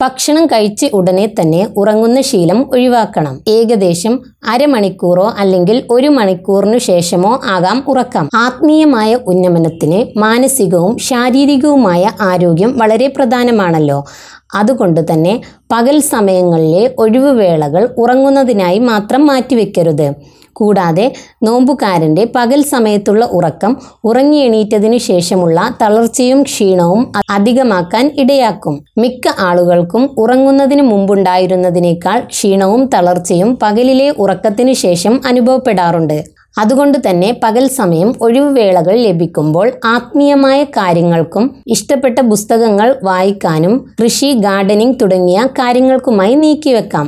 ഭക്ഷണം 0.00 0.46
കഴിച്ച് 0.46 0.86
ഉടനെ 0.94 1.24
തന്നെ 1.26 1.68
ഉറങ്ങുന്ന 1.76 2.18
ശീലം 2.20 2.58
ഒഴിവാക്കണം. 2.72 3.34
ഏകദേശം 3.48 4.14
അരമണിക്കൂറോ 4.48 5.32
അല്ലെങ്കിൽ 5.38 5.82
ഒരു 5.90 6.08
മണിക്കൂറിനു 6.08 6.78
ശേഷമോ 6.78 7.40
ആകാം 7.46 7.84
ഉറക്കം. 7.88 8.28
ആത്മീയമായ 8.34 9.14
ഉന്നമനത്തിന് 9.26 10.18
മാനസികവും 10.18 10.98
ശാരീരികവുമായ 10.98 12.10
ആരോഗ്യം 12.20 12.78
വളരെ 12.78 13.08
പ്രധാനമാണല്ലോ. 13.08 14.04
അതുകൊണ്ട് 14.54 15.00
തന്നെ 15.12 15.40
പകൽ 15.72 16.00
സമയങ്ങളിലെ 16.00 16.94
ഒഴിവുവേളകൾ 16.98 17.88
ഉറങ്ങുന്നതിനായി 17.98 18.78
മാത്രം 18.78 19.26
മാറ്റിവെക്കരുത്. 19.26 20.08
കൂടാതെ 20.58 21.12
നോമ്പുകാരന്റെ 21.42 22.22
പകൽ 22.36 22.62
സമയത്തുള്ള 22.62 23.24
ഉറക്കം 23.32 23.76
ഉറങ്ങി 24.04 24.38
എണീറ്റതിനു 24.38 24.96
ശേഷമുള്ള 24.96 25.74
തളർച്ചയും 25.82 26.42
ക്ഷീണവും 26.42 27.12
അധികമാക്കാൻ 27.30 28.10
ഇടയാക്കും. 28.18 28.84
മിക്ക 28.98 29.28
ആളുകൾക്കും 29.38 30.10
ഉറങ്ങുന്നതിന് 30.18 30.82
മുമ്പുണ്ടായിരുന്നതിനേക്കാൾ 30.82 32.20
ക്ഷീണവും 32.20 32.90
തളർച്ചയും 32.94 33.58
പകലിലെ 33.62 34.10
ഉറക്കത്തിനു 34.38 34.72
ശേഷം 34.86 35.14
അനുഭവപ്പെടാറുണ്ട്. 35.26 36.18
അതുകൊണ്ട് 36.58 36.98
തന്നെ 37.06 37.30
പകൽ 37.42 37.64
സമയം 37.78 38.08
ഒഴിവുവേളകൾ 38.24 38.94
ലഭിക്കുമ്പോൾ 39.06 39.66
ആത്മീയമായ 39.94 40.60
കാര്യങ്ങൾക്കും 40.76 41.44
ഇഷ്ടപ്പെട്ട 41.74 42.18
പുസ്തകങ്ങൾ 42.32 42.88
വായിക്കാനും 43.08 43.74
കൃഷി 44.00 44.30
ഗാർഡനിങ് 44.46 44.98
തുടങ്ങിയ 45.02 45.40
കാര്യങ്ങൾക്കുമായി 45.58 46.34
നീക്കിവെക്കാം. 46.44 47.06